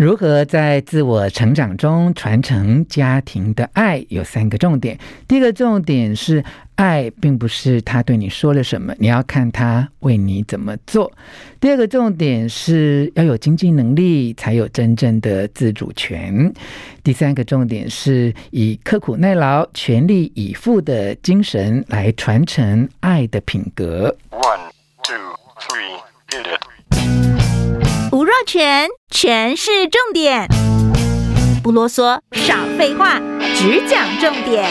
[0.00, 4.02] 如何在自我成长中传承家庭的爱？
[4.08, 4.98] 有三个重点。
[5.28, 6.42] 第一个重点是，
[6.76, 11.12] 爱并不是他对你说了什么，你要看他为你怎么做。
[11.60, 16.50] 第二个重点是要有经济能力，才有真正的自主权。
[17.04, 24.16] 第三个重点是以刻苦耐劳、全力以赴的精神来传承爱的品格。
[28.46, 30.48] 全全是重点，
[31.62, 33.20] 不啰嗦，少废话，
[33.54, 34.64] 只讲重点。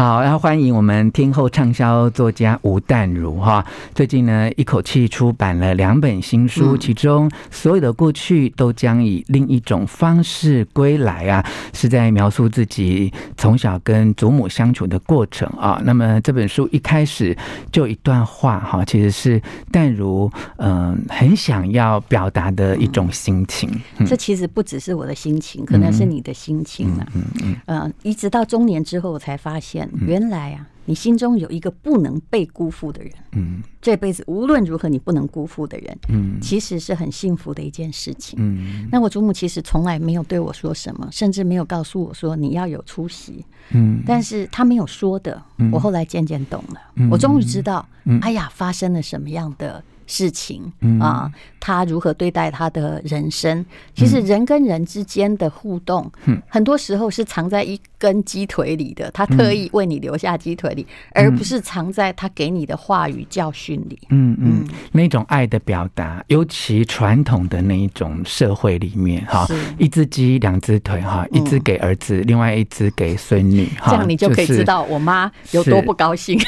[0.00, 3.62] 好，然后欢迎我们听后畅销作家吴淡如哈。
[3.94, 15.78] 最近呢，一口气出版了两本新书，其中所有的过去都将以另一种方式归来啊，是在描述自己从小跟祖母相处的过程啊。
[15.84, 17.36] 那么这本书一开始
[17.70, 19.38] 就一段话哈，其实是
[19.70, 23.68] 淡如嗯很想要表达的一种心情。
[24.06, 27.06] 这其实不只是我的心情，可能是你的心情了。
[27.14, 29.89] 嗯嗯嗯，一直到中年之后，我才发现。
[30.06, 38.88] 原来啊，你心中有一个不能被辜负的人，嗯，这辈子无论如何你不能辜负的人，嗯，其实是很幸福的一件事情，嗯。
[38.90, 47.86] 那我祖母其实从来没有对我说什么，甚至没有告诉我说你要有出息，嗯，但是她没有说的，我后来渐渐懂了，我终于知道，
[48.22, 49.82] 哎呀，发生了什么样的。
[50.10, 50.60] 事情
[51.00, 51.30] 啊，
[51.60, 53.64] 他如何对待他的人生？
[53.94, 56.10] 其实人跟人之间的互动，
[56.48, 59.08] 很多时候是藏在一根鸡腿里的。
[59.12, 63.96] 他特意为你留下鸡腿里，而不是藏在他给你的话语教训里。
[64.08, 69.46] 嗯嗯，那种爱的表达，尤其传统的那一种社会里面，哈，
[69.78, 76.36] 一只鸡两只腿，哈，一只给儿子，另外一只给孙女，哈这样你就可以知道我妈有多不高兴。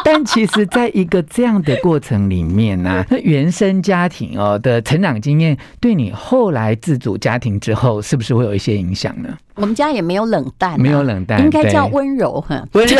[0.04, 9.36] 但其实，在一个这样的过程里面呢、啊，那原生家庭哦的成长经验，对你后来自主家庭之后，是不是会有一些影响呢？
[9.60, 12.96] 我们家也没有冷淡、啊，没有冷淡，应该叫温柔哈，温柔，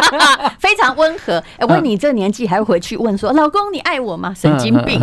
[0.60, 1.42] 非常温和。
[1.56, 5.00] 哎，问你这年纪还会回去问说：“老公，你爱我吗？”神经病。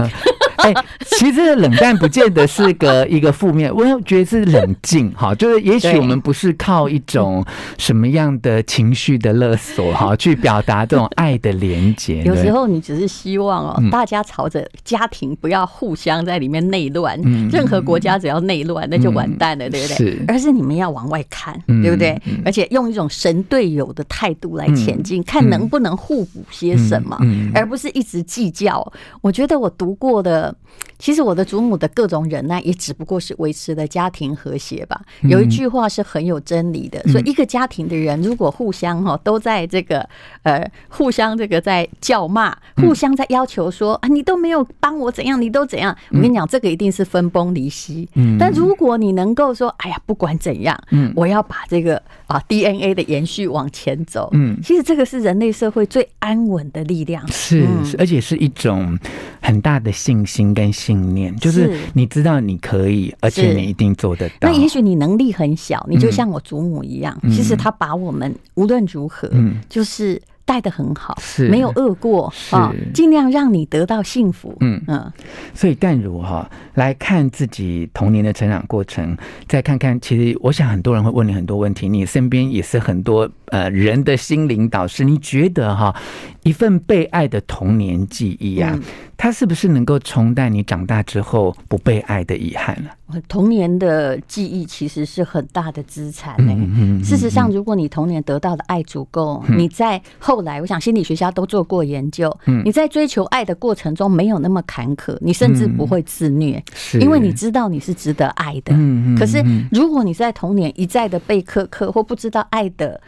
[0.57, 0.71] 哎，
[1.05, 7.43] 其实冷淡不见得是个一个负面，我觉得是冷静哈， 就是也许我们不是靠一种
[7.79, 12.21] 什么样的情绪的勒索哈，去表达这种爱的连结。
[12.23, 17.19] 有时候你只是希望哦，大家朝着家庭不要互相在里面内乱，
[17.51, 19.95] 任何国家只要内乱那就完蛋了，对不对？
[19.97, 20.90] 是，而是你们要。
[20.91, 22.19] 往外看，对不对？
[22.45, 27.17] 而且用一种神队友的态度来前进，看能不能互补些什么，
[27.53, 28.91] 而不是一直计较。
[29.21, 30.55] 我觉得我读过的，
[30.97, 35.01] 其实我的祖母的各种忍耐，也只不过是维持了家庭和谐吧。
[35.23, 40.07] 有一句话是很有真理的，所以一个家庭的人如果互相哈都在这个
[40.43, 48.09] 呃互相这个在叫骂，互相在要求说啊你都没有帮我怎样，你都怎样，我跟你讲这个一定是分崩离析。
[48.39, 50.80] 但如果你能够说哎呀不管怎样。
[50.89, 54.29] 嗯，我要把这个啊 DNA 的延续往前走。
[54.33, 57.65] 嗯，其实这个是人类社会最安稳的力量，是，
[57.97, 58.97] 而且是一种
[59.41, 64.49] 很大的信心跟信念，就是你知道你可以，而且你一定做得到。
[64.49, 70.21] 那也许你能力很小，你就像我祖母一样，其实他把我们无论如何，嗯，就是。
[70.45, 71.47] 带的很好，是。
[71.49, 74.55] 没有饿过啊，尽量让你得到幸福。
[74.59, 74.81] 嗯。
[74.87, 75.11] 嗯，
[75.53, 79.15] 所以淡如哈来看自己童年的成长过程，
[79.47, 85.95] 再看看，其实我想很多人会问你很多问题，你身边也是很多呃人的心灵导师，你觉得哈
[86.43, 88.77] 一份被爱的童年记忆啊，
[89.17, 92.89] 它是不是能够冲淡你长大之后不被爱的遗憾呢？
[93.27, 97.03] 童年的记忆其实是很大的资产呢。
[97.03, 106.63] 事实上，如果你童年得到的爱足够，你在后来，我想心理学家都做过研究，你在追求爱的过程中没有那么坎坷，你甚至不会自虐，
[106.99, 108.73] 因为你知道你是值得爱的。
[109.17, 112.99] 可是，如果你在童年一再的被苛刻或不知道爱的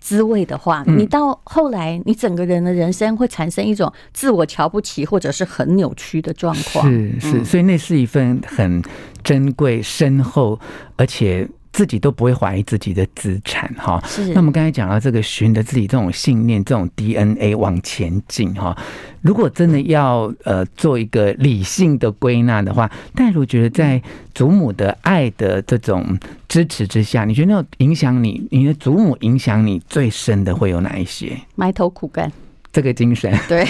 [0.00, 6.88] 滋味的话，你到后来，你整个人的人生会产生一种自我瞧不起或者是很扭曲的状况。
[6.90, 8.82] 是是，所以那是一份很
[9.22, 10.58] 珍贵、深厚，
[10.96, 14.02] 而且自己都不会怀疑自己的资产哈。
[14.06, 14.28] 是。
[14.28, 18.76] 那我们刚才讲到这个，循着自己这种信念、这种 DNA 往前进哈。
[19.20, 24.02] 如果真的要呃做一个理性的归纳的话，戴如觉得在
[24.34, 31.36] 祖母的爱的这种支持之下，你觉得那种影响你，你的祖母影响你最深的会有哪一些？
[31.54, 32.30] 埋头苦干，
[32.72, 33.32] 这个精神。
[33.48, 33.64] 对。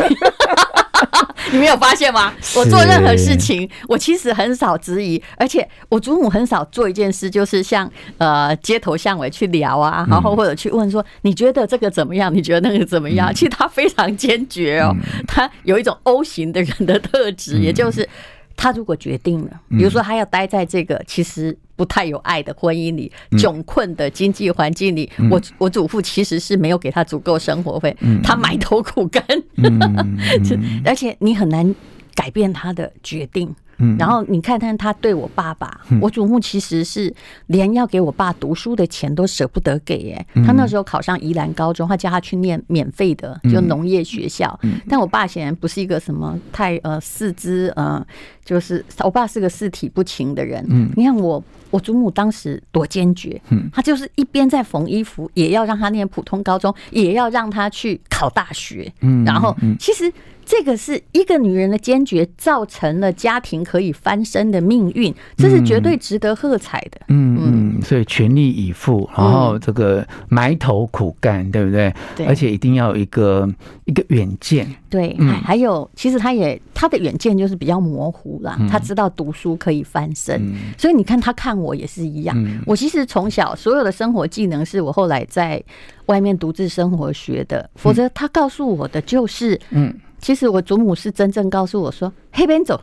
[1.52, 2.32] 你没有发现吗？
[2.56, 12.32] 我做任何事情，我其实很少质疑，而且我祖母很少做一件事，就是像呃街头巷尾去聊啊，然后或者去问说你觉得这个怎么样？
[12.34, 13.32] 你觉得那个怎么样？
[13.34, 14.94] 其实他非常坚决哦，
[15.26, 18.08] 他有一种 O 型的人的特质，也就是。
[18.54, 29.24] 他如果决定了，比如说他要待在这个其实不太有爱的婚姻里、窘困的经济环境里，我我祖父其实是没有给他足够生活费，他埋头苦干，
[30.84, 31.74] 而且你很难
[32.14, 33.54] 改变他的决定。
[33.98, 37.12] 然后你看看他对我爸爸，我祖母其实是
[37.46, 40.26] 连要给我爸读书的钱都舍不得给耶。
[40.46, 44.58] 他那时候考上宜兰高中，他叫他去念免费的就农业学校。
[44.88, 48.04] 但我爸显然不是一个什么太呃四肢呃，
[48.44, 50.64] 就是我爸是个四体不勤的人。
[50.96, 58.92] 你看我我祖母当时多坚决，嗯他就是一边在缝衣服，也要让他念普通高中，也要让他去考大学。
[59.00, 60.12] 嗯然后其实。
[60.44, 67.00] 这个是一个女人的坚决，造成了家庭可以翻身的命运，这是绝对值得喝彩的。
[67.08, 71.94] 嗯嗯，所以全力以赴，然后这个埋头苦干，对不对？
[72.16, 73.48] 对，而且一定要有一个
[73.84, 74.66] 一个远见。
[74.88, 78.58] 对，还有，其实他也他的远见就是比较模糊啦。
[78.70, 82.62] 他知道读书可以翻身，所以你看他看我也是一样。
[82.66, 85.62] 我其实从小所有的生活技能是我后来在
[86.06, 89.94] 外面独自生活学的，否则他告诉我的就是嗯。
[90.22, 92.80] 其实我祖母是真正告诉我说：“黑边走，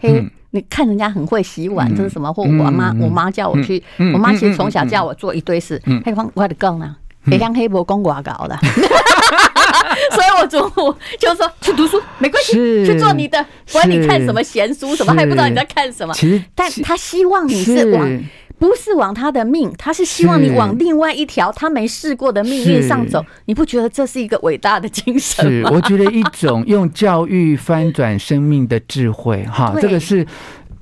[0.00, 3.82] 黑，你看人家很会洗碗，这是什么？”或我妈，我妈叫我去，
[4.14, 5.80] 我妈其实从小叫我做一堆事。
[6.04, 8.56] 黑方我的讲呢，别让黑伯公我搞的，
[10.12, 12.52] 所以我祖母就说去读书没关系，
[12.86, 16.14] 去做你的，管你看什么闲书，什么还不知道你在看什么。
[16.14, 18.20] 其实，但他希望你是往。
[18.58, 23.24] 不是往他的命，他是希望你往另外一条他没试过的命运上走。
[23.44, 25.70] 你不觉得这是一个伟大的精神吗？
[25.70, 30.26] 是，我觉得一种用教育翻转生命的智慧，哈，这个是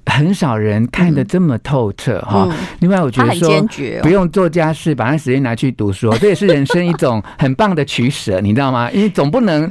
[0.06, 2.49] 很少人看得这么透彻，哈。
[2.81, 3.49] 另外，我觉得说
[4.02, 8.90] 不用做家事，把那时间拿去读书，这也是人生一种很棒的取舍，你知道吗？
[8.90, 9.70] 因为总不能。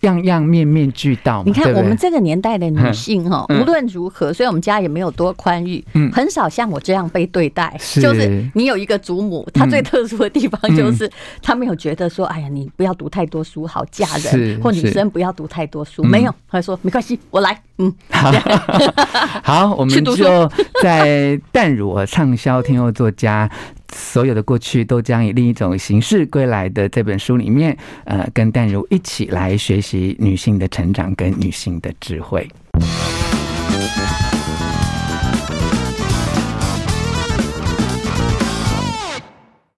[0.00, 1.42] 样样面面俱到。
[1.44, 7.76] 你看，我们这个年代的女性哈，无论如何，所以我们家也没有多宽裕，很少像我这样被对待。
[7.96, 11.10] 就是你有一个祖母，她最特殊的地方就是
[11.42, 18.32] 她没有觉得说，哎呀，你不要读太多书，好嫁人，或女生不要读太多书，没有，她说没关系，我来，嗯，好，
[19.44, 20.50] 好，我们就
[20.82, 23.50] 在淡如畅销天后作家。
[23.94, 32.48] 所有的过去都将以另一种形式归来的这本书里面，呃，跟淡如一起来学习女性的成长跟女性的智慧。